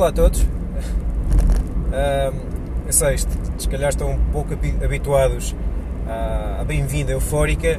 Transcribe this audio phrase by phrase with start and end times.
[0.00, 0.46] Olá a todos.
[2.86, 5.54] eu sei, se calhar estão um pouco habituados
[6.08, 7.78] à, bem-vinda eufórica,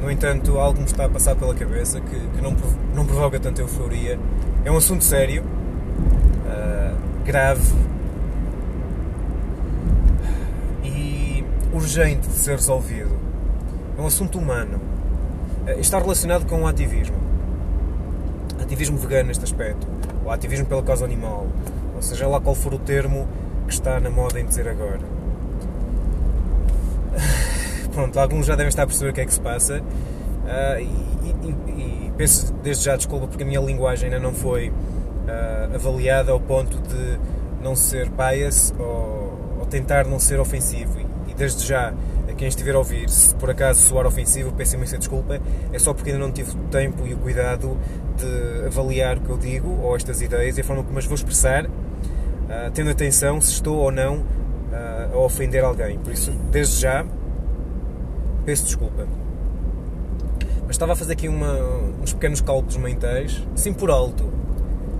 [0.00, 2.54] no entanto, algo me está a passar pela cabeça que, que não,
[2.94, 4.16] não provoca tanta euforia.
[4.64, 7.74] É um assunto sério, uh, grave
[10.84, 13.18] e urgente de ser resolvido.
[13.98, 14.80] É um assunto humano.
[15.66, 17.16] Uh, está relacionado com o ativismo.
[18.62, 19.84] Ativismo vegano neste aspecto
[20.26, 21.46] ou ativismo pela causa animal,
[21.94, 23.28] ou seja lá qual for o termo
[23.66, 25.00] que está na moda em dizer agora.
[27.94, 30.84] Pronto, alguns já devem estar a perceber o que é que se passa uh, e,
[30.84, 36.32] e, e, peço desde já desculpa porque a minha linguagem ainda não foi uh, avaliada
[36.32, 37.18] ao ponto de
[37.62, 41.94] não ser bias ou, ou tentar não ser ofensivo e, e desde já
[42.36, 45.40] quem estiver a ouvir, se por acaso soar ofensivo, peço imensa desculpa,
[45.72, 47.76] é só porque ainda não tive o tempo e o cuidado
[48.16, 51.14] de avaliar o que eu digo ou estas ideias e a forma como as vou
[51.14, 55.98] expressar, uh, tendo atenção se estou ou não uh, a ofender alguém.
[55.98, 57.04] Por isso, desde já,
[58.44, 59.06] peço desculpa.
[60.66, 61.54] Mas estava a fazer aqui uma,
[62.02, 64.32] uns pequenos cálculos mentais, assim por alto.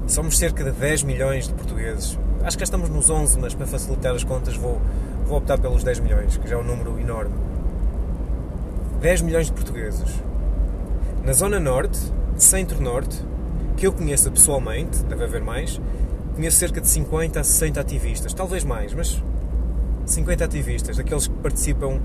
[0.06, 2.18] Somos cerca de 10 milhões de portugueses.
[2.42, 4.80] Acho que já estamos nos 11, mas para facilitar as contas vou,
[5.26, 7.34] vou optar pelos 10 milhões, que já é um número enorme.
[9.00, 10.22] 10 milhões de portugueses.
[11.24, 11.98] Na Zona Norte,
[12.36, 13.24] Centro-Norte,
[13.76, 15.80] que eu conheça pessoalmente, deve haver mais,
[16.34, 19.22] conheço cerca de 50 a 60 ativistas, talvez mais, mas
[20.06, 22.00] 50 ativistas, daqueles que participam um,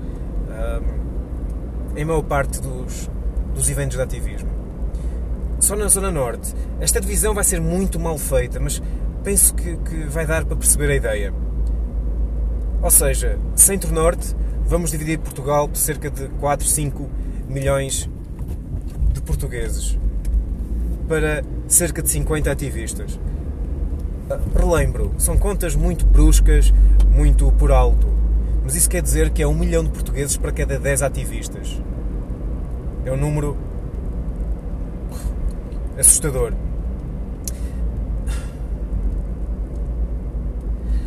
[1.96, 3.08] em maior parte dos,
[3.54, 4.50] dos eventos de ativismo.
[5.60, 6.52] Só na Zona Norte.
[6.80, 8.82] Esta divisão vai ser muito mal feita, mas
[9.22, 11.32] penso que, que vai dar para perceber a ideia.
[12.82, 14.34] Ou seja, Centro-Norte,
[14.66, 17.08] vamos dividir Portugal por cerca de 4, 5
[17.48, 18.10] milhões
[19.12, 19.96] de portugueses
[21.08, 23.20] para cerca de 50 ativistas.
[24.28, 26.74] Ah, relembro, são contas muito bruscas,
[27.08, 28.08] muito por alto,
[28.64, 31.80] mas isso quer dizer que é um milhão de portugueses para cada 10 ativistas.
[33.04, 33.56] É um número
[35.96, 36.52] assustador.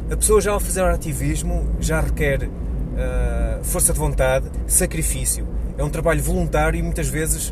[0.10, 5.48] A pessoa já ao fazer ativismo já requer uh, força de vontade, sacrifício.
[5.80, 7.52] É um trabalho voluntário e muitas vezes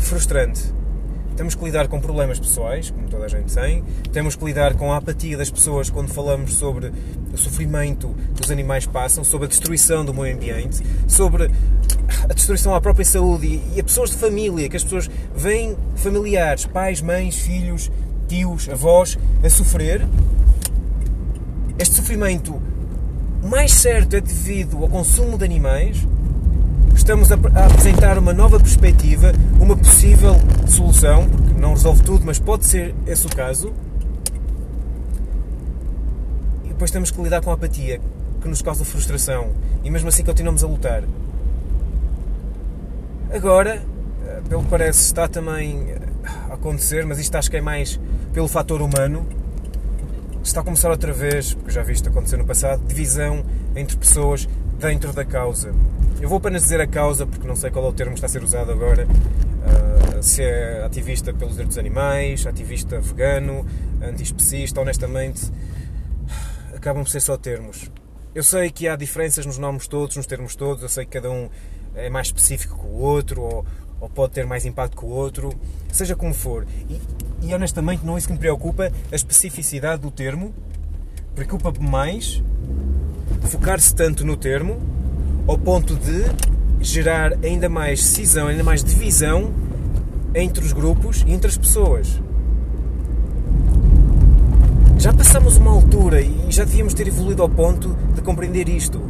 [0.00, 0.62] frustrante.
[1.34, 4.92] Temos que lidar com problemas pessoais, como toda a gente tem, temos que lidar com
[4.92, 6.92] a apatia das pessoas quando falamos sobre
[7.32, 11.50] o sofrimento que os animais passam, sobre a destruição do meio ambiente, sobre
[12.28, 16.66] a destruição à própria saúde e a pessoas de família, que as pessoas veem familiares,
[16.66, 17.90] pais, mães, filhos,
[18.28, 20.06] tios, avós, a sofrer.
[21.78, 22.60] Este sofrimento
[23.42, 26.06] mais certo é devido ao consumo de animais
[27.06, 30.34] estamos a, apresentar uma nova perspectiva, uma possível
[30.66, 33.72] solução, porque não resolve tudo, mas pode ser esse o caso.
[36.64, 38.00] E depois temos que lidar com a apatia,
[38.40, 39.52] que nos causa frustração,
[39.84, 41.04] e mesmo assim continuamos a lutar.
[43.32, 43.82] Agora,
[44.26, 45.94] eh, pelo que parece, está também
[46.48, 48.00] a acontecer, mas isto acho que é mais
[48.32, 49.26] pelo fator humano.
[50.46, 54.48] Está a começar outra vez, porque já vi isto acontecer no passado, divisão entre pessoas
[54.78, 55.74] dentro da causa.
[56.20, 58.26] Eu vou apenas dizer a causa, porque não sei qual é o termo que está
[58.26, 59.08] a ser usado agora.
[59.08, 63.66] Uh, se é ativista pelos direitos dos animais, ativista vegano,
[64.00, 65.50] antiespecista, honestamente,
[66.72, 67.90] acabam por ser só termos.
[68.32, 71.28] Eu sei que há diferenças nos nomes todos, nos termos todos, eu sei que cada
[71.28, 71.50] um
[71.96, 73.66] é mais específico que o outro, ou,
[74.00, 75.52] ou pode ter mais impacto que o outro,
[75.90, 76.64] seja como for.
[76.88, 77.00] E,
[77.42, 80.54] e honestamente não é isso que me preocupa, a especificidade do termo
[81.34, 82.42] preocupa-me mais
[83.42, 84.80] focar-se tanto no termo
[85.46, 86.24] ao ponto de
[86.80, 89.52] gerar ainda mais cisão, ainda mais divisão
[90.34, 92.20] entre os grupos e entre as pessoas.
[94.98, 99.00] Já passamos uma altura e já devíamos ter evoluído ao ponto de compreender isto.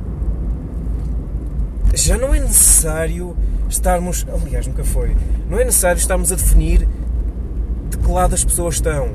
[1.94, 3.36] Já não é necessário
[3.68, 4.26] estarmos.
[4.28, 5.16] Aliás, nunca foi.
[5.48, 6.86] Não é necessário estarmos a definir
[7.96, 9.10] de que lado as pessoas estão.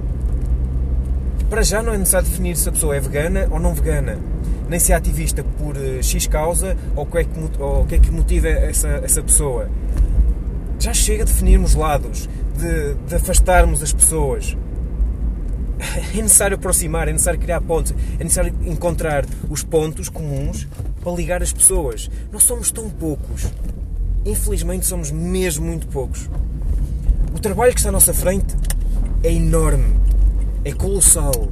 [1.49, 4.17] Para já não é necessário definir se a pessoa é vegana ou não vegana
[4.71, 8.09] nem se é ativista por eh, X causa ou o que é que, é que
[8.09, 9.69] motiva essa, essa pessoa.
[10.79, 14.57] Já chega de definirmos lados, de, de afastarmos as pessoas.
[16.13, 20.67] É necessário aproximar, é necessário criar pontos, é necessário encontrar os pontos comuns
[21.01, 22.09] para ligar as pessoas.
[22.31, 23.47] Nós somos tão poucos.
[24.23, 26.29] Infelizmente somos mesmo muito poucos.
[27.33, 28.55] O trabalho que está à nossa frente
[29.23, 29.99] é enorme,
[30.65, 31.49] é colossal.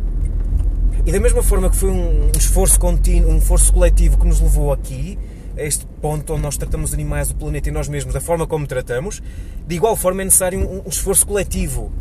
[1.05, 4.73] E da mesma forma que foi um esforço contínuo, um esforço coletivo que nos levou
[4.73, 5.17] aqui,
[5.57, 8.45] a este ponto onde nós tratamos os animais, o planeta e nós mesmos da forma
[8.45, 9.21] como tratamos,
[9.65, 11.91] de igual forma é necessário um, um esforço coletivo,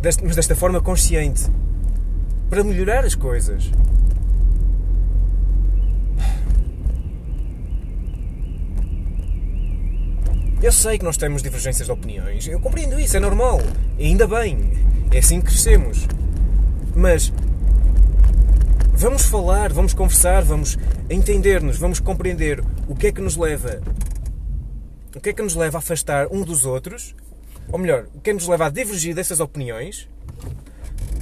[0.00, 1.50] deste, mas desta forma consciente.
[2.50, 3.70] para melhorar as coisas.
[10.60, 13.60] Eu sei que nós temos divergências de opiniões, eu compreendo isso, é normal,
[13.98, 14.72] ainda bem,
[15.12, 16.04] é assim que crescemos.
[16.96, 17.32] Mas
[18.92, 20.76] vamos falar, vamos conversar, vamos
[21.08, 23.80] entender-nos, vamos compreender o que é que nos leva
[25.14, 27.14] o que é que nos leva a afastar um dos outros,
[27.70, 30.08] ou melhor, o que é que nos leva a divergir dessas opiniões,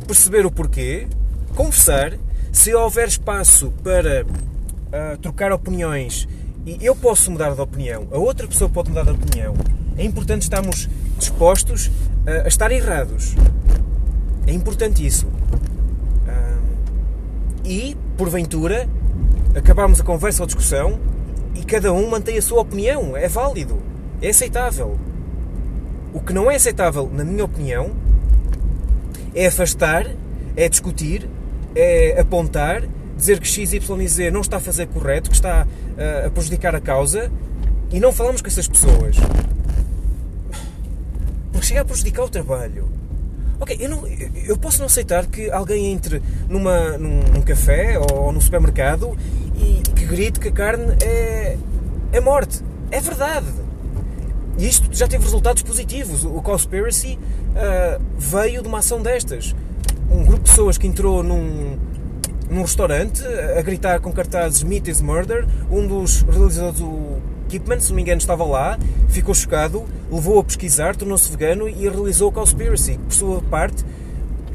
[0.06, 1.06] perceber o porquê,
[1.54, 2.18] conversar,
[2.52, 6.26] se houver espaço para uh, trocar opiniões
[6.66, 9.54] e eu posso mudar de opinião, a outra pessoa pode mudar de opinião,
[9.96, 11.90] é importante estarmos dispostos
[12.26, 13.34] a, estar errados.
[14.46, 15.26] É importante isso.
[17.64, 18.88] e, porventura,
[19.54, 21.00] acabarmos a conversa ou a discussão
[21.54, 23.16] e cada um mantém a sua opinião.
[23.16, 23.82] É válido.
[24.20, 24.98] É aceitável.
[26.12, 27.90] O que não é aceitável, na minha opinião,
[29.34, 30.06] é afastar,
[30.56, 31.28] é discutir,
[31.74, 32.84] é apontar
[33.16, 36.30] dizer que X, Y e Z não está a fazer correto, que está uh, a
[36.30, 37.30] prejudicar a causa
[37.90, 39.16] e não falamos com essas pessoas.
[41.52, 42.88] Porque chega a prejudicar o trabalho.
[43.58, 48.24] Ok, eu, não, eu posso não aceitar que alguém entre numa, num, num café ou,
[48.24, 49.16] ou no supermercado
[49.56, 51.56] e que grite que a carne é,
[52.12, 52.62] é morte.
[52.90, 53.46] É verdade.
[54.58, 56.24] E isto já teve resultados positivos.
[56.24, 59.54] O Conspiracy uh, veio de uma ação destas.
[60.10, 61.78] Um grupo de pessoas que entrou num,
[62.50, 65.46] num restaurante a gritar com cartazes Meat is Murder.
[65.70, 68.78] Um dos realizadores do Kipman, se não me engano, estava lá,
[69.08, 73.84] ficou chocado, levou a pesquisar, tornou-se vegano e realizou o Conspiracy, que por sua parte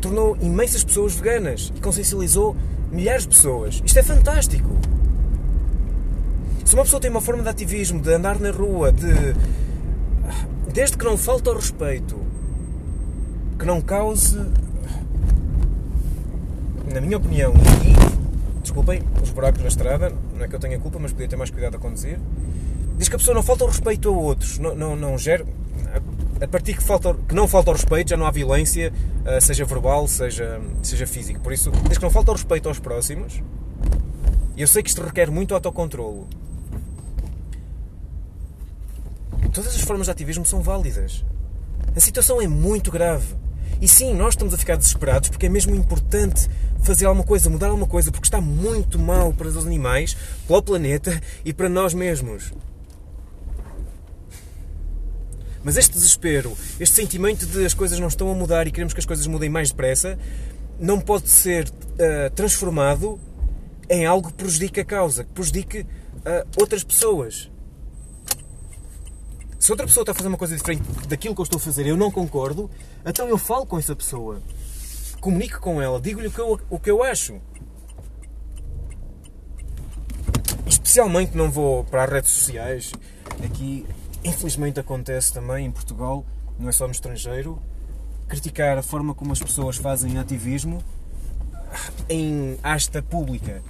[0.02, 2.56] tornou imensas pessoas veganas e consciencializou
[2.92, 3.82] milhares de pessoas.
[3.86, 4.70] Isto é fantástico!
[6.66, 9.36] Se uma pessoa tem uma forma de ativismo, de andar na rua, de.
[10.72, 12.18] desde que não falte respeito,
[13.60, 14.40] que não cause
[16.94, 17.54] na minha opinião,
[17.86, 21.36] e desculpem os buracos na estrada, não é que eu tenha culpa, mas podia ter
[21.36, 22.20] mais cuidado a conduzir.
[22.98, 25.46] Diz que a pessoa não falta o respeito a outros, não, não, não gera.
[26.42, 28.92] A partir que, falta, que não falta o respeito, já não há violência,
[29.26, 31.40] eh, seja verbal, seja, seja física.
[31.40, 33.42] Por isso, desde que não falta o respeito aos próximos,
[34.58, 36.28] eu sei que isto requer muito autocontrolo.
[39.54, 41.24] Todas as formas de ativismo são válidas.
[41.96, 43.36] A situação é muito grave.
[43.80, 46.50] E sim, nós estamos a ficar desesperados porque é mesmo importante
[46.82, 50.62] fazer alguma coisa, mudar alguma coisa, porque está muito mal para os animais, para o
[50.62, 52.52] planeta e para nós mesmos.
[55.64, 59.00] Mas este desespero, este sentimento de as coisas não estão a mudar e queremos que
[59.00, 60.18] as coisas mudem mais depressa,
[60.80, 63.20] não pode ser uh, transformado
[63.88, 67.52] em algo que prejudique a causa, que prejudique uh, outras pessoas.
[69.62, 71.86] Se outra pessoa está a fazer uma coisa diferente daquilo que eu estou a fazer
[71.86, 72.68] eu não concordo,
[73.06, 74.42] então eu falo com essa pessoa.
[75.20, 77.40] Comunico com ela, digo-lhe o, que eu, o que eu acho.
[80.66, 82.92] Especialmente não vou para as redes sociais.
[83.46, 83.86] Aqui,
[84.24, 86.26] infelizmente, acontece também em Portugal,
[86.58, 87.62] não é só no estrangeiro,
[88.28, 90.84] criticar a forma como as pessoas fazem ativismo
[92.10, 93.62] em asta pública.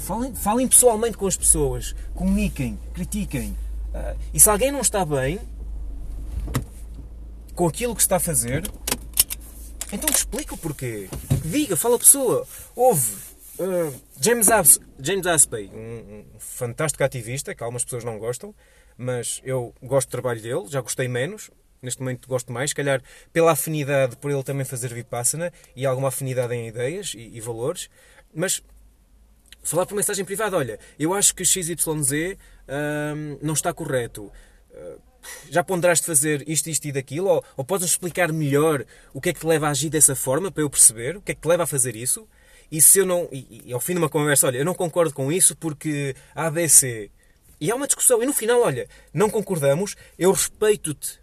[0.00, 3.54] falem, falem pessoalmente com as pessoas, comuniquem, critiquem,
[3.94, 5.38] Uh, e se alguém não está bem
[7.54, 8.62] com aquilo que está a fazer,
[9.92, 11.08] então explica o porquê.
[11.44, 12.46] Diga, fala a pessoa.
[12.74, 13.12] Houve
[13.58, 18.54] uh, James, As James Aspey, um, um, fantástico ativista, que algumas pessoas não gostam,
[18.96, 21.50] mas eu gosto do trabalho dele, já gostei menos.
[21.82, 26.08] Neste momento gosto mais, se calhar pela afinidade por ele também fazer Vipassana e alguma
[26.08, 27.90] afinidade em ideias e, e valores.
[28.32, 28.62] Mas
[29.62, 32.36] falar por mensagem privada, olha, eu acho que XYZ
[33.40, 34.30] não está correto.
[34.70, 35.00] Uh,
[35.50, 37.28] já ponderaste fazer isto, isto e daquilo?
[37.28, 40.50] Ou, ou podes explicar melhor o que é que te leva a agir dessa forma
[40.50, 41.16] para eu perceber?
[41.16, 42.26] O que é que te leva a fazer isso?
[42.70, 43.28] E se eu não.
[43.30, 47.10] E, e ao fim de uma conversa, olha, eu não concordo com isso porque ABC.
[47.60, 48.22] E há uma discussão.
[48.22, 51.20] E no final, olha, não concordamos, eu respeito-te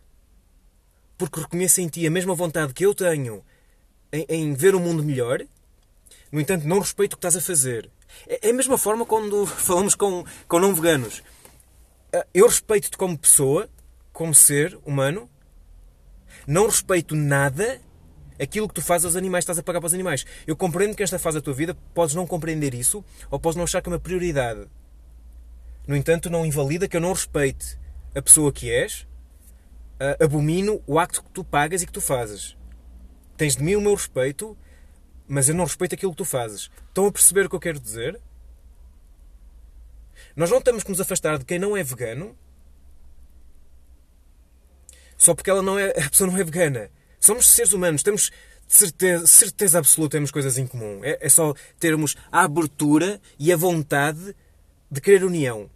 [1.18, 3.44] porque reconheço em ti a mesma vontade que eu tenho
[4.13, 5.41] em, em ver o mundo melhor.
[6.32, 7.89] No entanto, não respeito o que estás a fazer.
[8.27, 11.22] É, é a mesma forma quando falamos com, com não veganos.
[12.13, 13.70] Ah, eu respeito-te como pessoa,
[14.12, 15.30] como ser humano.
[16.48, 17.82] Não respeito nada
[18.42, 20.25] aquilo que tu fazes aos animais, estás a pagar para os animais.
[20.48, 23.63] Eu compreendo que esta fase da tua vida podes não compreender isso ou podes não
[23.63, 24.68] achar que é uma prioridade.
[25.88, 27.78] No entanto, não invalida que eu não respeite
[28.16, 29.08] a pessoa que és,
[30.20, 32.56] abomino o acto que tu pagas e que tu fazes.
[33.36, 34.58] Tens de mim o meu respeito
[35.30, 36.72] mas eu não respeito aquilo que tu fazes.
[36.88, 38.20] Estão a perceber o que eu quero dizer?
[40.39, 42.34] Nós não temos que nos afastar de quem não é vegano
[45.17, 46.89] só porque ela não é, a pessoa não é vegana.
[47.19, 48.31] Somos seres humanos, temos
[48.65, 51.01] certeza, certeza absoluta temos coisas em comum.
[51.03, 54.34] É, é só termos a abertura e a vontade
[54.89, 55.69] de querer união.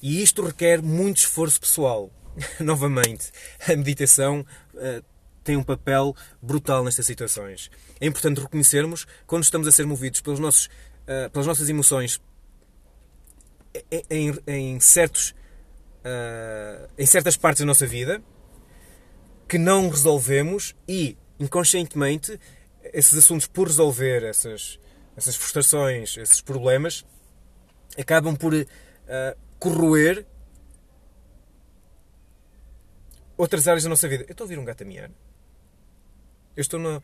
[0.00, 2.10] E isto requer muito esforço pessoal.
[2.58, 3.30] Novamente,
[3.68, 5.04] a meditação uh,
[5.44, 7.70] tem um papel brutal nestas situações.
[8.00, 10.70] É importante reconhecermos quando estamos a ser movidos pelos nossos,
[11.02, 12.18] uh, pelas nossas emoções
[14.10, 15.30] em, em, certos,
[16.04, 18.22] uh, em certas partes da nossa vida
[19.48, 22.38] que não resolvemos e, inconscientemente,
[22.92, 24.78] esses assuntos por resolver, essas,
[25.16, 27.04] essas frustrações, esses problemas,
[27.98, 28.66] acabam por uh,
[29.58, 30.26] corroer
[33.36, 34.24] outras áreas da nossa vida.
[34.24, 35.10] Eu estou a ouvir um gato a miar.
[36.56, 37.00] Eu estou, na,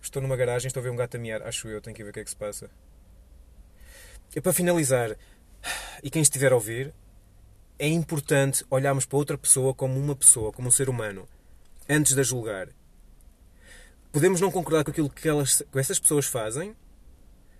[0.00, 1.42] estou numa garagem, estou a ver um gato a miar.
[1.42, 2.70] Acho eu, tenho que ver o que é que se passa.
[4.36, 5.16] E para finalizar,
[6.02, 6.94] e quem estiver a ouvir,
[7.78, 11.28] é importante olharmos para outra pessoa como uma pessoa, como um ser humano,
[11.88, 12.68] antes de a julgar.
[14.10, 16.74] Podemos não concordar com aquilo que, elas, que essas pessoas fazem,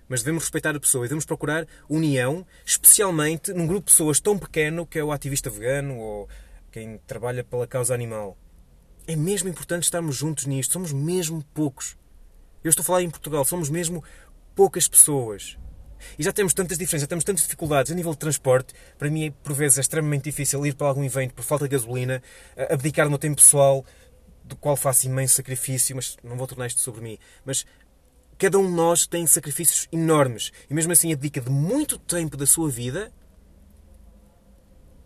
[0.09, 4.39] mas devemos respeitar a pessoa e devemos procurar união, especialmente num grupo de pessoas tão
[4.39, 6.29] pequeno que é o ativista vegano ou
[6.73, 8.37] quem trabalha pela causa animal.
[9.07, 10.73] É mesmo importante estarmos juntos nisto.
[10.73, 11.97] Somos mesmo poucos.
[12.65, 14.03] Eu estou a falar em Portugal, somos mesmo
[14.55, 15.59] poucas pessoas.
[16.19, 18.75] E já temos tantas diferenças, já temos tantas dificuldades a nível de transporte.
[18.99, 22.23] Para mim, por vezes, é extremamente difícil ir para algum evento por falta de gasolina,
[22.71, 23.85] abdicar do meu tempo pessoal,
[24.45, 27.19] do qual faço imenso sacrifício, mas não vou tornar isto sobre mim.
[27.45, 27.67] Mas
[28.39, 32.47] cada um de nós tem sacrifícios enormes e mesmo assim abdica de muito tempo da
[32.47, 33.13] sua vida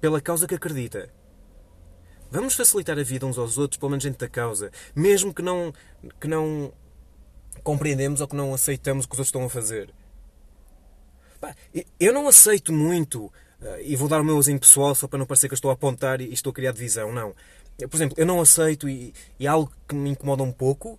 [0.00, 1.10] pela causa que acredita.
[2.30, 5.72] Vamos facilitar a vida uns aos outros, pelo menos dentro da causa, mesmo que não,
[6.18, 6.72] que não
[7.62, 9.92] compreendemos ou que não aceitamos o que os outros estão a fazer.
[11.98, 15.26] Eu não aceito muito, eh, e vou dar o meu exemplo pessoal só para não
[15.26, 17.34] parecer que eu estou a apontar e estou a criar divisão, não.
[17.78, 20.98] Por exemplo, eu não aceito, e, e é algo que me incomoda um pouco,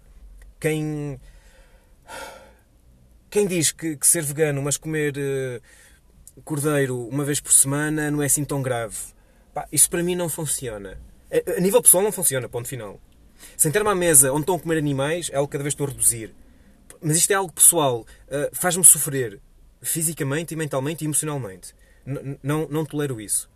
[0.60, 1.20] quem.
[3.30, 8.22] Quem diz que, que ser vegano, mas comer uh, cordeiro uma vez por semana não
[8.22, 8.96] é assim tão grave.
[9.54, 11.00] Pá, isso para mim não funciona.
[11.32, 13.00] A, a nível pessoal não funciona, ponto final.
[13.58, 15.90] Sentar-me à mesa onde estão a comer animais é algo que cada vez estou a
[15.90, 16.34] reduzir.
[17.02, 18.06] Mas isto é algo pessoal.
[18.28, 19.42] Uh, Faz-me sofrer
[19.84, 21.76] fisicamente e mentalmente e emocionalmente.
[22.42, 23.50] Não, tolero isso.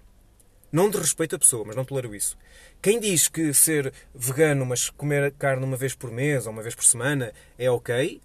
[0.71, 2.37] Não de respeito à pessoa, mas não tolero isso.
[2.81, 6.75] Quem diz que ser vegano, mas comer carne uma vez por mês ou uma vez
[6.75, 8.21] por semana é ok,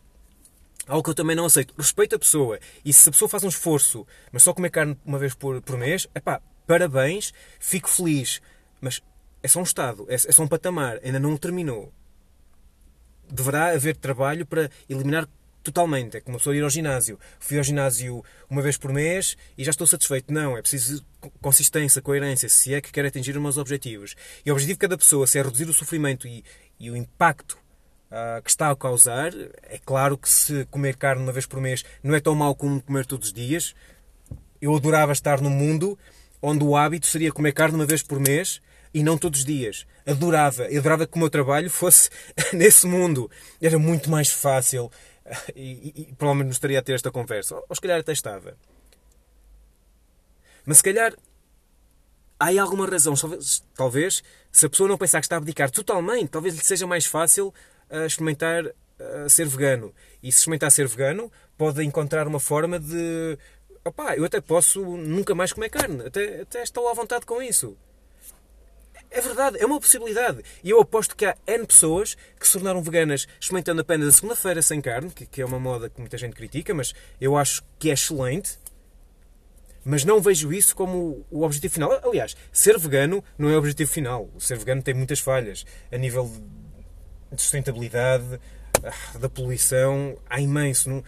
[0.87, 1.75] algo que eu também não aceito.
[1.78, 2.59] Respeito a pessoa.
[2.85, 5.78] E se a pessoa faz um esforço, mas só comer carne uma vez por, por
[5.78, 8.40] mês, epá, parabéns, fico feliz.
[8.80, 9.00] Mas
[9.42, 11.92] é só um estado, é, é só um patamar, ainda não terminou.
[13.30, 15.28] Deverá haver trabalho para eliminar
[15.62, 16.16] totalmente.
[16.16, 17.19] É como uma pessoa ir ao ginásio.
[17.38, 20.33] Fui ao ginásio uma vez por mês e já estou satisfeito.
[20.33, 21.04] Não, é preciso
[21.40, 24.14] consistência, coerência, se é que quer atingir os meus objetivos.
[24.45, 26.45] E o objetivo de cada pessoa, se é reduzir o sofrimento e,
[26.78, 27.57] e o impacto
[28.11, 31.85] uh, que está a causar, é claro que se comer carne uma vez por mês
[32.02, 33.75] não é tão mau como comer todos os dias.
[34.61, 35.99] Eu adorava estar num mundo
[36.40, 38.61] onde o hábito seria comer carne uma vez por mês
[38.92, 39.87] e não todos os dias.
[40.07, 40.66] Adorava.
[40.66, 42.11] Adorava que o meu trabalho fosse
[42.52, 43.31] nesse mundo.
[43.61, 44.90] Era muito mais fácil
[45.54, 47.56] e, e, e provavelmente não estaria a ter esta conversa.
[47.56, 48.56] Ou, ou se calhar até estava.
[50.64, 51.14] Mas se calhar
[52.38, 53.14] há aí alguma razão.
[53.14, 56.86] Talvez, talvez, se a pessoa não pensar que está a abdicar totalmente, talvez lhe seja
[56.86, 57.54] mais fácil
[57.90, 59.94] uh, experimentar uh, ser vegano.
[60.22, 63.38] E se experimentar ser vegano, pode encontrar uma forma de.
[63.84, 66.06] Opá, eu até posso nunca mais comer carne.
[66.06, 67.76] Até, até estou à vontade com isso.
[69.14, 70.42] É verdade, é uma possibilidade.
[70.64, 74.62] E eu aposto que há N pessoas que se tornaram veganas experimentando apenas a segunda-feira
[74.62, 77.90] sem carne, que, que é uma moda que muita gente critica, mas eu acho que
[77.90, 78.59] é excelente.
[79.85, 82.00] Mas não vejo isso como o objetivo final.
[82.02, 84.31] Aliás, ser vegano não é o objetivo final.
[84.35, 85.66] O ser vegano tem muitas falhas.
[85.90, 86.31] A nível
[87.31, 88.40] de sustentabilidade,
[88.83, 90.88] ah, da poluição, há imenso.
[90.88, 91.04] Não...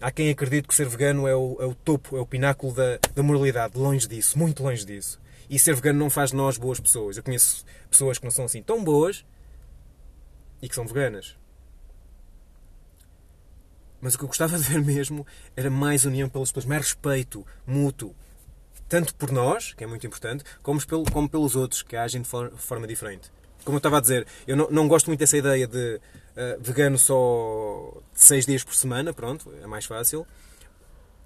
[0.00, 3.00] Há quem acredite que ser vegano é o, é o topo, é o pináculo da,
[3.16, 3.76] da moralidade.
[3.76, 5.18] Longe disso, muito longe disso.
[5.48, 7.16] E ser vegano não faz de nós boas pessoas.
[7.16, 9.24] Eu conheço pessoas que não são assim tão boas
[10.60, 11.36] e que são veganas.
[14.00, 15.26] Mas o que eu gostava de ver mesmo
[15.56, 18.14] era mais união pelas pessoas, mais respeito mútuo.
[18.88, 22.28] Tanto por nós, que é muito importante, como, pelo, como pelos outros, que agem de
[22.28, 23.30] forma diferente.
[23.64, 26.00] Como eu estava a dizer, eu não, não gosto muito dessa ideia de uh,
[26.60, 30.26] vegano só seis dias por semana, pronto, é mais fácil.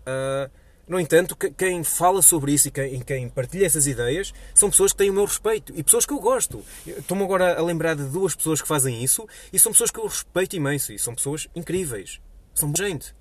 [0.01, 0.51] Uh,
[0.87, 5.11] no entanto, quem fala sobre isso e quem, partilha essas ideias são pessoas que têm
[5.11, 6.65] o meu respeito e pessoas que eu gosto.
[6.87, 10.07] Estou-me agora a lembrar de duas pessoas que fazem isso e são pessoas que eu
[10.07, 12.21] respeito imenso e são pessoas incríveis.
[12.53, 13.15] São gente.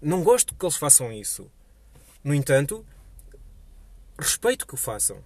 [0.00, 1.50] Não gosto que eles façam isso.
[2.22, 2.84] No entanto,
[4.18, 5.24] respeito que o façam.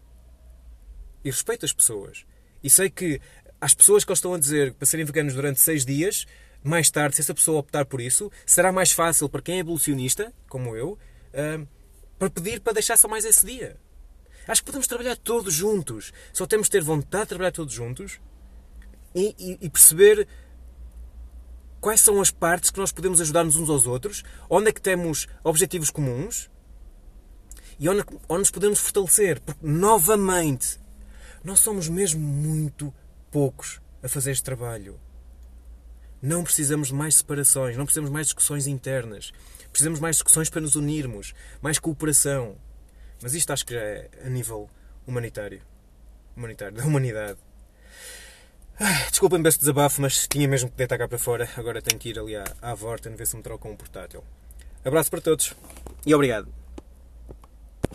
[1.25, 2.25] E respeito as pessoas.
[2.62, 3.21] E sei que
[3.61, 6.25] as pessoas que eles estão a dizer para serem veganos durante seis dias
[6.62, 10.33] mais tarde, se essa pessoa optar por isso, será mais fácil para quem é evolucionista,
[10.49, 10.99] como eu,
[12.18, 13.76] para pedir para deixar só mais esse dia.
[14.47, 16.12] Acho que podemos trabalhar todos juntos.
[16.32, 18.18] Só temos de ter vontade de trabalhar todos juntos
[19.14, 20.26] e, e, e perceber
[21.80, 25.28] quais são as partes que nós podemos ajudar-nos uns aos outros, onde é que temos
[25.44, 26.50] objetivos comuns
[27.78, 29.40] e onde, onde nos podemos fortalecer.
[29.40, 30.80] Porque, novamente,
[31.44, 32.92] nós somos mesmo muito
[33.30, 34.99] poucos a fazer este trabalho.
[36.20, 39.32] Não precisamos de mais separações, não precisamos de mais discussões internas.
[39.78, 41.32] Precisamos mais discussões para nos unirmos,
[41.62, 42.56] mais cooperação.
[43.23, 44.68] Mas isto acho que já é a nível
[45.06, 45.62] humanitário.
[46.37, 47.38] Humanitário, da humanidade.
[49.08, 51.49] Desculpem-me este desabafo, mas tinha mesmo que deitar cá para fora.
[51.56, 54.25] Agora tenho que ir ali à, à Vorten ver se me trocam um portátil.
[54.85, 55.54] Abraço para todos
[56.04, 56.58] e obrigado.